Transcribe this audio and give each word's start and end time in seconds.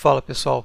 Fala 0.00 0.22
pessoal, 0.22 0.64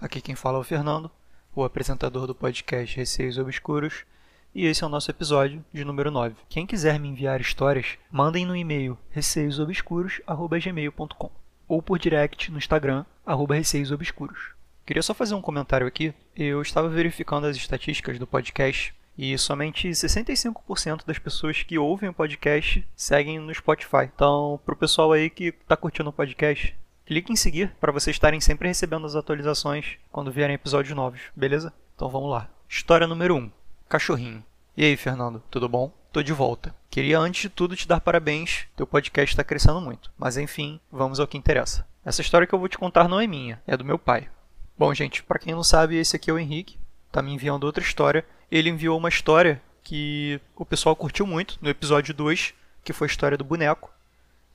aqui 0.00 0.20
quem 0.20 0.34
fala 0.34 0.58
é 0.58 0.60
o 0.60 0.64
Fernando, 0.64 1.08
o 1.54 1.62
apresentador 1.62 2.26
do 2.26 2.34
podcast 2.34 2.96
Receios 2.96 3.38
Obscuros, 3.38 4.04
e 4.52 4.66
esse 4.66 4.82
é 4.82 4.86
o 4.88 4.90
nosso 4.90 5.12
episódio 5.12 5.64
de 5.72 5.84
número 5.84 6.10
9. 6.10 6.34
Quem 6.48 6.66
quiser 6.66 6.98
me 6.98 7.06
enviar 7.06 7.40
histórias, 7.40 7.96
mandem 8.10 8.44
no 8.44 8.56
e-mail 8.56 8.98
receiosobscuros.gmail.com 9.10 11.30
ou 11.68 11.80
por 11.80 12.00
direct 12.00 12.50
no 12.50 12.58
Instagram, 12.58 13.04
arroba 13.24 13.54
receiosobscuros. 13.54 14.54
Queria 14.84 15.04
só 15.04 15.14
fazer 15.14 15.36
um 15.36 15.40
comentário 15.40 15.86
aqui. 15.86 16.12
Eu 16.34 16.60
estava 16.60 16.88
verificando 16.88 17.46
as 17.46 17.56
estatísticas 17.56 18.18
do 18.18 18.26
podcast 18.26 18.92
e 19.16 19.38
somente 19.38 19.88
65% 19.88 21.06
das 21.06 21.20
pessoas 21.20 21.62
que 21.62 21.78
ouvem 21.78 22.08
o 22.08 22.12
podcast 22.12 22.84
seguem 22.96 23.38
no 23.38 23.54
Spotify. 23.54 24.10
Então, 24.12 24.58
para 24.66 24.74
o 24.74 24.76
pessoal 24.76 25.12
aí 25.12 25.30
que 25.30 25.44
está 25.44 25.76
curtindo 25.76 26.10
o 26.10 26.12
podcast, 26.12 26.76
Clique 27.08 27.32
em 27.32 27.36
seguir 27.36 27.74
para 27.80 27.90
vocês 27.90 28.14
estarem 28.14 28.38
sempre 28.38 28.68
recebendo 28.68 29.06
as 29.06 29.16
atualizações 29.16 29.96
quando 30.12 30.30
vierem 30.30 30.56
episódios 30.56 30.94
novos, 30.94 31.22
beleza? 31.34 31.72
Então 31.96 32.10
vamos 32.10 32.30
lá. 32.30 32.50
História 32.68 33.06
número 33.06 33.34
1. 33.34 33.50
Cachorrinho. 33.88 34.44
E 34.76 34.84
aí, 34.84 34.94
Fernando, 34.94 35.42
tudo 35.50 35.70
bom? 35.70 35.90
Tô 36.12 36.22
de 36.22 36.34
volta. 36.34 36.74
Queria 36.90 37.18
antes 37.18 37.40
de 37.40 37.48
tudo 37.48 37.74
te 37.74 37.88
dar 37.88 38.02
parabéns, 38.02 38.66
teu 38.76 38.86
podcast 38.86 39.32
está 39.32 39.42
crescendo 39.42 39.80
muito. 39.80 40.12
Mas 40.18 40.36
enfim, 40.36 40.78
vamos 40.92 41.18
ao 41.18 41.26
que 41.26 41.38
interessa. 41.38 41.88
Essa 42.04 42.20
história 42.20 42.46
que 42.46 42.54
eu 42.54 42.58
vou 42.58 42.68
te 42.68 42.76
contar 42.76 43.08
não 43.08 43.18
é 43.18 43.26
minha, 43.26 43.58
é 43.66 43.74
do 43.74 43.86
meu 43.86 43.98
pai. 43.98 44.28
Bom, 44.76 44.92
gente, 44.92 45.22
para 45.22 45.38
quem 45.38 45.54
não 45.54 45.64
sabe, 45.64 45.96
esse 45.96 46.14
aqui 46.14 46.30
é 46.30 46.34
o 46.34 46.38
Henrique, 46.38 46.76
tá 47.10 47.22
me 47.22 47.32
enviando 47.32 47.64
outra 47.64 47.82
história. 47.82 48.22
Ele 48.50 48.68
enviou 48.68 48.98
uma 48.98 49.08
história 49.08 49.62
que 49.82 50.38
o 50.54 50.66
pessoal 50.66 50.94
curtiu 50.94 51.26
muito 51.26 51.56
no 51.62 51.70
episódio 51.70 52.12
2, 52.12 52.52
que 52.84 52.92
foi 52.92 53.06
a 53.06 53.10
história 53.10 53.38
do 53.38 53.44
boneco 53.44 53.90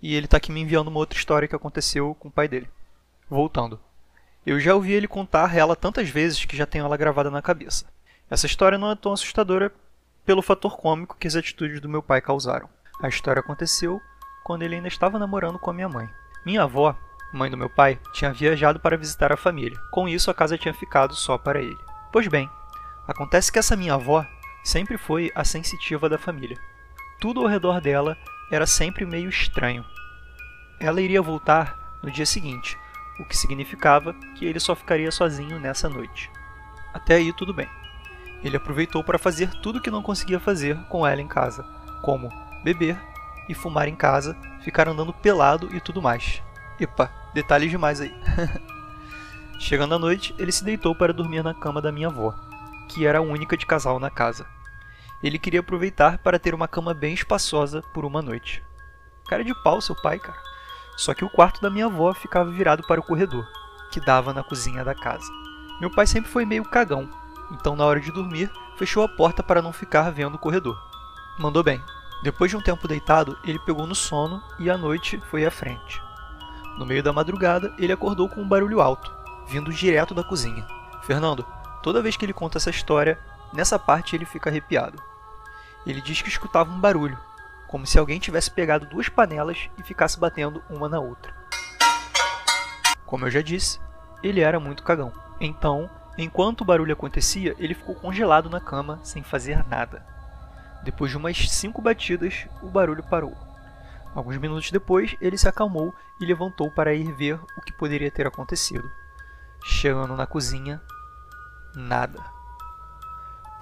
e 0.04 0.16
ele 0.16 0.26
está 0.26 0.36
aqui 0.36 0.52
me 0.52 0.60
enviando 0.60 0.90
uma 0.90 1.00
outra 1.00 1.18
história 1.18 1.48
que 1.48 1.56
aconteceu 1.56 2.14
com 2.20 2.28
o 2.28 2.32
pai 2.32 2.46
dele. 2.46 2.70
Voltando. 3.30 3.80
Eu 4.46 4.60
já 4.60 4.76
ouvi 4.76 4.92
ele 4.92 5.08
contar 5.08 5.56
ela 5.56 5.78
tantas 5.78 6.10
vezes 6.10 6.44
que 6.44 6.58
já 6.58 6.66
tenho 6.66 6.84
ela 6.84 6.98
gravada 6.98 7.32
na 7.32 7.42
cabeça. 7.42 7.86
Essa 8.30 8.46
história 8.46 8.78
não 8.78 8.92
é 8.92 8.96
tão 8.96 9.14
assustadora 9.14 9.72
pelo 10.26 10.42
fator 10.42 10.76
cômico 10.76 11.16
que 11.18 11.26
as 11.26 11.38
atitudes 11.38 11.80
do 11.80 11.88
meu 11.88 12.04
pai 12.04 12.20
causaram. 12.20 12.68
A 13.02 13.08
história 13.08 13.40
aconteceu 13.40 14.02
quando 14.44 14.64
ele 14.64 14.76
ainda 14.76 14.90
estava 14.90 15.18
namorando 15.18 15.58
com 15.58 15.70
a 15.70 15.74
minha 15.74 15.88
mãe. 15.88 16.10
Minha 16.46 16.64
avó, 16.64 16.94
mãe 17.34 17.50
do 17.50 17.56
meu 17.56 17.70
pai, 17.70 17.98
tinha 18.12 18.34
viajado 18.34 18.82
para 18.82 18.98
visitar 18.98 19.32
a 19.32 19.38
família. 19.38 19.80
Com 19.90 20.10
isso, 20.10 20.30
a 20.30 20.34
casa 20.34 20.58
tinha 20.58 20.74
ficado 20.74 21.16
só 21.16 21.38
para 21.38 21.62
ele. 21.62 21.80
Pois 22.12 22.28
bem, 22.28 22.50
acontece 23.08 23.50
que 23.50 23.58
essa 23.58 23.78
minha 23.78 23.94
avó 23.94 24.26
sempre 24.66 24.98
foi 24.98 25.32
a 25.34 25.46
sensitiva 25.46 26.10
da 26.10 26.18
família. 26.18 26.58
Tudo 27.22 27.40
ao 27.40 27.48
redor 27.48 27.80
dela 27.80 28.18
era 28.52 28.66
sempre 28.66 29.06
meio 29.06 29.30
estranho. 29.30 29.86
Ela 30.80 31.02
iria 31.02 31.22
voltar 31.22 31.98
no 32.02 32.12
dia 32.12 32.26
seguinte, 32.26 32.78
o 33.20 33.26
que 33.26 33.38
significava 33.38 34.14
que 34.36 34.46
ele 34.46 34.60
só 34.60 34.76
ficaria 34.76 35.12
sozinho 35.12 35.60
nessa 35.60 35.90
noite. 35.90 36.30
Até 36.94 37.16
aí 37.16 37.34
tudo 37.34 37.54
bem. 37.54 37.70
Ele 38.44 38.58
aproveitou 38.58 39.04
para 39.04 39.18
fazer 39.18 39.50
tudo 39.62 39.82
que 39.82 39.90
não 39.90 40.04
conseguia 40.04 40.40
fazer 40.40 40.78
com 40.90 41.08
ela 41.08 41.22
em 41.22 41.28
casa, 41.28 41.64
como 42.02 42.30
beber 42.64 42.98
e 43.48 43.54
fumar 43.54 43.88
em 43.88 43.96
casa, 43.96 44.36
ficar 44.62 44.88
andando 44.88 45.14
pelado 45.14 45.74
e 45.76 45.80
tudo 45.80 46.02
mais. 46.02 46.42
Epa, 46.80 47.12
detalhes 47.34 47.72
demais 47.72 48.02
aí. 48.02 48.14
Chegando 49.60 49.96
à 49.96 50.00
noite, 50.00 50.36
ele 50.38 50.52
se 50.52 50.64
deitou 50.64 50.94
para 50.94 51.14
dormir 51.14 51.44
na 51.44 51.54
cama 51.54 51.82
da 51.82 51.92
minha 51.92 52.08
avó, 52.08 52.36
que 52.90 53.06
era 53.06 53.20
a 53.20 53.22
única 53.22 53.56
de 53.56 53.66
casal 53.66 54.00
na 54.00 54.10
casa. 54.10 54.46
Ele 55.24 55.40
queria 55.40 55.62
aproveitar 55.62 56.18
para 56.18 56.38
ter 56.38 56.54
uma 56.54 56.68
cama 56.68 56.94
bem 56.94 57.14
espaçosa 57.14 57.82
por 57.94 58.04
uma 58.04 58.22
noite. 58.22 58.62
Cara 59.26 59.44
de 59.44 59.54
pau, 59.64 59.80
seu 59.80 59.96
pai, 59.96 60.20
cara. 60.20 60.38
Só 60.98 61.14
que 61.14 61.24
o 61.24 61.30
quarto 61.30 61.62
da 61.62 61.70
minha 61.70 61.86
avó 61.86 62.14
ficava 62.14 62.52
virado 62.52 62.84
para 62.84 63.00
o 63.00 63.04
corredor, 63.04 63.48
que 63.90 64.02
dava 64.02 64.34
na 64.34 64.44
cozinha 64.44 64.84
da 64.84 64.94
casa. 64.94 65.32
Meu 65.80 65.90
pai 65.90 66.06
sempre 66.06 66.30
foi 66.30 66.46
meio 66.46 66.66
cagão, 66.66 67.10
então 67.52 67.76
na 67.76 67.86
hora 67.86 68.02
de 68.02 68.12
dormir, 68.12 68.52
fechou 68.78 69.02
a 69.04 69.08
porta 69.08 69.42
para 69.42 69.62
não 69.62 69.72
ficar 69.72 70.12
vendo 70.12 70.36
o 70.36 70.40
corredor. 70.40 70.78
Mandou 71.40 71.64
bem. 71.64 71.82
Depois 72.22 72.52
de 72.52 72.58
um 72.58 72.62
tempo 72.62 72.88
deitado, 72.88 73.38
ele 73.44 73.60
pegou 73.60 73.88
no 73.88 73.96
sono 73.96 74.42
e 74.60 74.70
à 74.70 74.78
noite 74.78 75.22
foi 75.30 75.46
à 75.46 75.52
frente. 75.52 76.02
No 76.78 76.86
meio 76.86 77.04
da 77.04 77.14
madrugada, 77.14 77.74
ele 77.78 77.94
acordou 77.94 78.28
com 78.28 78.42
um 78.42 78.48
barulho 78.48 78.82
alto, 78.82 79.12
vindo 79.48 79.72
direto 79.72 80.14
da 80.14 80.24
cozinha. 80.24 80.66
Fernando, 81.04 81.46
toda 81.82 82.02
vez 82.02 82.16
que 82.18 82.26
ele 82.26 82.34
conta 82.34 82.58
essa 82.58 82.70
história, 82.70 83.20
nessa 83.54 83.78
parte 83.78 84.16
ele 84.16 84.26
fica 84.26 84.50
arrepiado. 84.50 85.13
Ele 85.86 86.02
diz 86.02 86.22
que 86.22 86.30
escutava 86.30 86.72
um 86.72 86.80
barulho, 86.80 87.18
como 87.68 87.86
se 87.86 87.98
alguém 87.98 88.20
tivesse 88.20 88.52
pegado 88.52 88.86
duas 88.86 89.10
panelas 89.10 89.70
e 89.78 89.84
ficasse 89.84 90.20
batendo 90.20 90.64
uma 90.70 90.88
na 90.88 91.00
outra. 91.00 91.34
Como 93.06 93.26
eu 93.26 93.32
já 93.32 93.42
disse, 93.42 93.80
ele 94.24 94.42
era 94.42 94.60
muito 94.60 94.84
cagão. 94.84 95.12
Então, 95.40 95.90
enquanto 96.18 96.62
o 96.62 96.66
barulho 96.66 96.94
acontecia, 96.94 97.56
ele 97.60 97.74
ficou 97.74 97.96
congelado 97.96 98.50
na 98.50 98.62
cama 98.62 99.00
sem 99.04 99.24
fazer 99.24 99.66
nada. 99.68 100.06
Depois 100.84 101.12
de 101.12 101.18
umas 101.18 101.50
cinco 101.50 101.82
batidas, 101.82 102.48
o 102.62 102.68
barulho 102.68 103.04
parou. 103.04 103.36
Alguns 104.16 104.38
minutos 104.38 104.70
depois, 104.70 105.16
ele 105.20 105.38
se 105.38 105.48
acalmou 105.48 105.94
e 106.20 106.26
levantou 106.26 106.70
para 106.70 106.94
ir 106.94 107.12
ver 107.14 107.40
o 107.58 107.62
que 107.62 107.74
poderia 107.74 108.12
ter 108.12 108.28
acontecido. 108.28 108.90
Chegando 109.64 110.16
na 110.16 110.28
cozinha, 110.28 110.82
nada. 111.76 112.33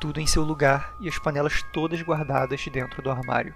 Tudo 0.01 0.19
em 0.19 0.25
seu 0.25 0.41
lugar 0.41 0.95
e 1.00 1.07
as 1.07 1.19
panelas 1.19 1.62
todas 1.72 2.01
guardadas 2.01 2.67
dentro 2.67 3.03
do 3.03 3.12
armário. 3.12 3.53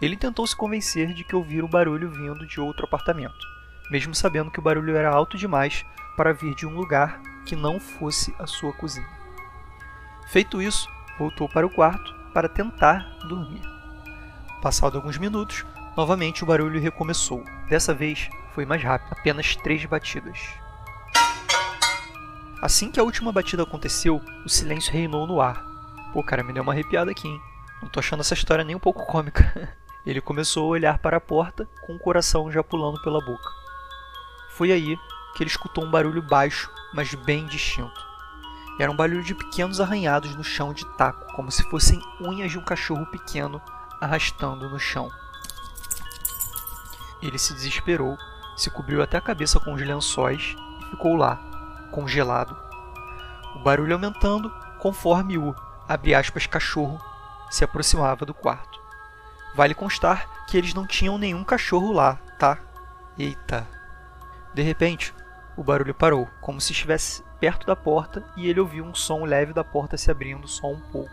Ele 0.00 0.16
tentou 0.16 0.46
se 0.46 0.56
convencer 0.56 1.12
de 1.12 1.22
que 1.22 1.36
ouvira 1.36 1.64
o 1.64 1.68
barulho 1.68 2.10
vindo 2.10 2.46
de 2.46 2.58
outro 2.58 2.86
apartamento, 2.86 3.46
mesmo 3.90 4.14
sabendo 4.14 4.50
que 4.50 4.58
o 4.58 4.62
barulho 4.62 4.96
era 4.96 5.10
alto 5.10 5.36
demais 5.36 5.84
para 6.16 6.32
vir 6.32 6.54
de 6.54 6.66
um 6.66 6.74
lugar 6.74 7.20
que 7.44 7.54
não 7.54 7.78
fosse 7.78 8.34
a 8.38 8.46
sua 8.46 8.72
cozinha. 8.72 9.06
Feito 10.28 10.62
isso, 10.62 10.88
voltou 11.18 11.46
para 11.46 11.66
o 11.66 11.70
quarto 11.70 12.14
para 12.32 12.48
tentar 12.48 13.00
dormir. 13.28 13.60
Passado 14.62 14.96
alguns 14.96 15.18
minutos, 15.18 15.66
novamente 15.94 16.42
o 16.42 16.46
barulho 16.46 16.80
recomeçou. 16.80 17.44
Dessa 17.68 17.92
vez 17.92 18.30
foi 18.54 18.64
mais 18.64 18.82
rápido, 18.82 19.12
apenas 19.12 19.54
três 19.56 19.84
batidas. 19.84 20.61
Assim 22.62 22.92
que 22.92 23.00
a 23.00 23.02
última 23.02 23.32
batida 23.32 23.64
aconteceu, 23.64 24.22
o 24.46 24.48
silêncio 24.48 24.92
reinou 24.92 25.26
no 25.26 25.40
ar. 25.40 25.60
Pô, 26.12 26.22
cara, 26.22 26.44
me 26.44 26.52
deu 26.52 26.62
uma 26.62 26.72
arrepiada 26.72 27.10
aqui, 27.10 27.26
hein? 27.26 27.42
Não 27.82 27.88
tô 27.88 27.98
achando 27.98 28.20
essa 28.20 28.34
história 28.34 28.62
nem 28.62 28.76
um 28.76 28.78
pouco 28.78 29.04
cômica. 29.04 29.76
Ele 30.06 30.20
começou 30.20 30.66
a 30.66 30.68
olhar 30.68 30.98
para 30.98 31.16
a 31.16 31.20
porta 31.20 31.68
com 31.84 31.96
o 31.96 31.98
coração 31.98 32.52
já 32.52 32.62
pulando 32.62 33.02
pela 33.02 33.20
boca. 33.20 33.50
Foi 34.52 34.70
aí 34.70 34.96
que 35.34 35.42
ele 35.42 35.50
escutou 35.50 35.84
um 35.84 35.90
barulho 35.90 36.22
baixo, 36.22 36.70
mas 36.92 37.14
bem 37.14 37.46
distinto. 37.46 38.00
Era 38.78 38.90
um 38.90 38.96
barulho 38.96 39.22
de 39.22 39.34
pequenos 39.34 39.80
arranhados 39.80 40.34
no 40.36 40.44
chão 40.44 40.72
de 40.72 40.84
taco, 40.96 41.34
como 41.34 41.50
se 41.50 41.62
fossem 41.70 42.00
unhas 42.20 42.50
de 42.50 42.58
um 42.58 42.64
cachorro 42.64 43.06
pequeno 43.06 43.60
arrastando 44.00 44.68
no 44.68 44.78
chão. 44.78 45.10
Ele 47.20 47.38
se 47.38 47.54
desesperou, 47.54 48.16
se 48.56 48.70
cobriu 48.70 49.02
até 49.02 49.16
a 49.16 49.22
cabeça 49.22 49.58
com 49.58 49.72
os 49.72 49.80
lençóis 49.80 50.54
e 50.80 50.90
ficou 50.90 51.16
lá, 51.16 51.51
congelado. 51.92 52.56
O 53.54 53.62
barulho 53.62 53.94
aumentando 53.94 54.50
conforme 54.80 55.38
o, 55.38 55.54
abre 55.88 56.12
aspas, 56.12 56.46
cachorro 56.46 57.00
se 57.48 57.62
aproximava 57.62 58.26
do 58.26 58.34
quarto. 58.34 58.80
Vale 59.54 59.74
constar 59.74 60.46
que 60.46 60.56
eles 60.56 60.74
não 60.74 60.86
tinham 60.86 61.18
nenhum 61.18 61.44
cachorro 61.44 61.92
lá, 61.92 62.18
tá? 62.38 62.58
Eita. 63.16 63.68
De 64.52 64.62
repente, 64.62 65.14
o 65.56 65.62
barulho 65.62 65.94
parou, 65.94 66.28
como 66.40 66.60
se 66.60 66.72
estivesse 66.72 67.22
perto 67.38 67.66
da 67.66 67.76
porta 67.76 68.24
e 68.36 68.48
ele 68.48 68.60
ouviu 68.60 68.84
um 68.84 68.94
som 68.94 69.24
leve 69.24 69.52
da 69.52 69.62
porta 69.62 69.96
se 69.96 70.10
abrindo 70.10 70.48
só 70.48 70.68
um 70.68 70.80
pouco. 70.80 71.10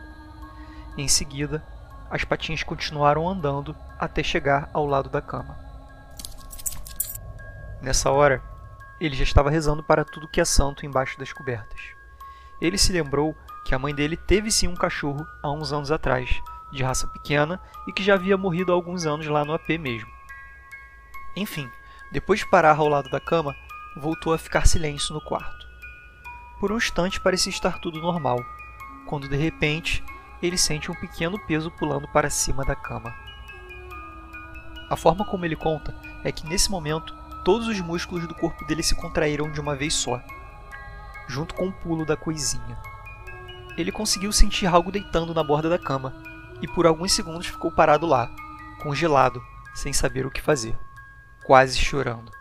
Em 0.98 1.08
seguida, 1.08 1.64
as 2.10 2.24
patinhas 2.24 2.64
continuaram 2.64 3.30
andando 3.30 3.76
até 4.00 4.24
chegar 4.24 4.70
ao 4.74 4.86
lado 4.86 5.10
da 5.10 5.22
cama. 5.22 5.58
Nessa 7.82 8.10
hora, 8.12 8.42
ele 9.00 9.16
já 9.16 9.24
estava 9.24 9.50
rezando 9.50 9.84
para 9.84 10.04
tudo 10.04 10.28
que 10.28 10.42
é 10.42 10.46
santo 10.46 10.86
embaixo 10.86 11.18
das 11.18 11.32
cobertas. 11.32 11.80
Ele 12.60 12.78
se 12.78 12.92
lembrou 12.92 13.36
que 13.66 13.74
a 13.74 13.80
mãe 13.80 13.94
dele 13.94 14.18
teve 14.18 14.52
sim 14.52 14.68
um 14.68 14.76
cachorro 14.76 15.26
há 15.42 15.52
uns 15.52 15.72
anos 15.72 15.92
atrás, 15.92 16.30
de 16.72 16.84
raça 16.84 17.08
pequena 17.08 17.60
e 17.88 17.94
que 17.94 18.04
já 18.04 18.16
havia 18.16 18.38
morrido 18.38 18.72
há 18.72 18.76
alguns 18.76 19.06
anos 19.06 19.28
lá 19.28 19.46
no 19.46 19.54
AP 19.54 19.70
mesmo. 19.80 20.10
Enfim, 21.36 21.70
depois 22.12 22.40
de 22.40 22.50
parar 22.50 22.78
ao 22.78 22.88
lado 22.88 23.10
da 23.10 23.20
cama, 23.20 23.56
voltou 23.96 24.34
a 24.34 24.38
ficar 24.38 24.68
silêncio 24.68 25.14
no 25.14 25.22
quarto. 25.22 25.68
Por 26.60 26.72
um 26.72 26.78
instante 26.78 27.22
parecia 27.22 27.50
estar 27.50 27.80
tudo 27.80 28.02
normal, 28.02 28.44
quando 29.08 29.30
de 29.30 29.38
repente 29.38 30.04
ele 30.42 30.58
sente 30.58 30.92
um 30.92 30.96
pequeno 30.96 31.40
peso 31.46 31.72
pulando 31.72 32.08
para 32.08 32.30
cima 32.30 32.66
da 32.66 32.76
cama. 32.76 33.14
A 34.90 34.96
forma 34.96 35.24
como 35.26 35.46
ele 35.46 35.56
conta 35.56 35.96
é 36.24 36.32
que 36.32 36.48
nesse 36.48 36.70
momento 36.72 37.16
todos 37.50 37.68
os 37.68 37.82
músculos 37.82 38.28
do 38.28 38.36
corpo 38.36 38.64
dele 38.64 38.84
se 38.84 38.94
contraíram 38.94 39.52
de 39.52 39.60
uma 39.60 39.76
vez 39.76 39.96
só, 39.96 40.22
junto 41.28 41.56
com 41.56 41.70
o 41.70 41.74
pulo 41.74 42.06
da 42.06 42.16
coisinha. 42.16 42.78
Ele 43.76 43.92
conseguiu 43.92 44.32
sentir 44.32 44.68
algo 44.68 44.92
deitando 44.92 45.34
na 45.34 45.44
borda 45.44 45.68
da 45.68 45.80
cama, 45.80 46.14
e 46.62 46.68
por 46.68 46.86
alguns 46.86 47.12
segundos 47.12 47.48
ficou 47.48 47.72
parado 47.72 48.06
lá, 48.06 48.30
congelado, 48.84 49.42
sem 49.74 49.92
saber 49.92 50.28
o 50.28 50.30
que 50.30 50.44
fazer, 50.44 50.78
quase 51.44 51.80
chorando. 51.80 52.32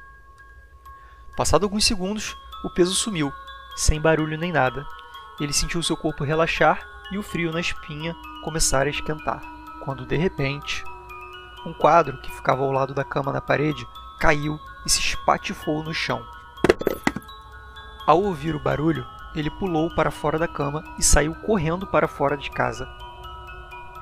Passado 1.34 1.64
alguns 1.64 1.86
segundos, 1.86 2.36
o 2.62 2.68
peso 2.68 2.92
sumiu, 2.92 3.32
sem 3.76 3.98
barulho 3.98 4.36
nem 4.36 4.52
nada. 4.52 4.84
Ele 5.40 5.54
sentiu 5.54 5.82
seu 5.82 5.96
corpo 5.96 6.22
relaxar 6.22 6.86
e 7.10 7.16
o 7.16 7.22
frio 7.22 7.50
na 7.50 7.60
espinha 7.60 8.14
começar 8.44 8.86
a 8.86 8.90
esquentar. 8.90 9.40
Quando 9.86 10.04
de 10.04 10.18
repente, 10.18 10.84
um 11.64 11.72
quadro 11.72 12.20
que 12.20 12.30
ficava 12.30 12.62
ao 12.62 12.72
lado 12.72 12.92
da 12.92 13.04
cama 13.04 13.32
na 13.32 13.40
parede 13.40 13.88
caiu 14.18 14.58
e 14.84 14.90
se 14.90 15.00
espatifou 15.00 15.82
no 15.82 15.94
chão. 15.94 16.24
Ao 18.06 18.20
ouvir 18.22 18.54
o 18.54 18.60
barulho, 18.60 19.06
ele 19.34 19.50
pulou 19.50 19.94
para 19.94 20.10
fora 20.10 20.38
da 20.38 20.48
cama 20.48 20.82
e 20.98 21.02
saiu 21.02 21.34
correndo 21.34 21.86
para 21.86 22.08
fora 22.08 22.36
de 22.36 22.50
casa. 22.50 22.88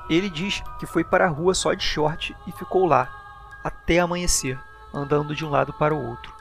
Ele 0.09 0.29
diz 0.29 0.63
que 0.79 0.85
foi 0.85 1.03
para 1.03 1.25
a 1.25 1.29
rua 1.29 1.53
só 1.53 1.73
de 1.73 1.83
short 1.83 2.35
e 2.47 2.51
ficou 2.53 2.85
lá, 2.85 3.09
até 3.63 3.99
amanhecer, 3.99 4.57
andando 4.93 5.35
de 5.35 5.45
um 5.45 5.49
lado 5.49 5.73
para 5.73 5.93
o 5.93 6.01
outro. 6.01 6.33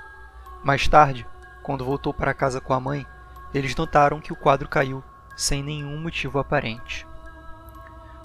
Mais 0.62 0.86
tarde, 0.86 1.26
quando 1.62 1.84
voltou 1.84 2.14
para 2.14 2.32
casa 2.32 2.60
com 2.60 2.72
a 2.72 2.80
mãe, 2.80 3.04
eles 3.52 3.74
notaram 3.74 4.20
que 4.20 4.32
o 4.32 4.36
quadro 4.36 4.68
caiu 4.68 5.02
sem 5.36 5.62
nenhum 5.62 5.98
motivo 5.98 6.38
aparente. 6.38 7.06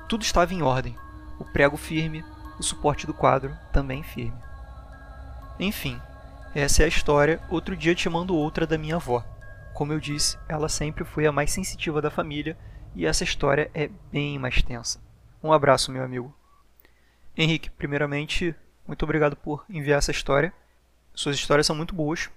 Tudo 0.07 0.21
estava 0.21 0.53
em 0.53 0.61
ordem, 0.61 0.95
o 1.39 1.45
prego 1.45 1.77
firme, 1.77 2.23
o 2.59 2.63
suporte 2.63 3.07
do 3.07 3.13
quadro 3.13 3.57
também 3.71 4.03
firme. 4.03 4.50
Enfim, 5.61 6.01
essa 6.55 6.81
é 6.81 6.85
a 6.85 6.87
história. 6.87 7.39
Outro 7.47 7.77
dia 7.77 7.93
te 7.93 8.09
mando 8.09 8.35
outra 8.35 8.65
da 8.65 8.79
minha 8.79 8.95
avó. 8.95 9.23
Como 9.75 9.93
eu 9.93 9.99
disse, 9.99 10.35
ela 10.49 10.67
sempre 10.67 11.05
foi 11.05 11.27
a 11.27 11.31
mais 11.31 11.51
sensitiva 11.51 12.01
da 12.01 12.09
família 12.09 12.57
e 12.95 13.05
essa 13.05 13.23
história 13.23 13.69
é 13.71 13.87
bem 14.11 14.39
mais 14.39 14.63
tensa. 14.63 14.99
Um 15.43 15.53
abraço, 15.53 15.91
meu 15.91 16.03
amigo. 16.03 16.35
Henrique, 17.37 17.69
primeiramente, 17.69 18.55
muito 18.87 19.03
obrigado 19.03 19.35
por 19.35 19.63
enviar 19.69 19.99
essa 19.99 20.09
história. 20.09 20.51
Suas 21.13 21.35
histórias 21.35 21.67
são 21.67 21.75
muito 21.75 21.93
boas. 21.93 22.27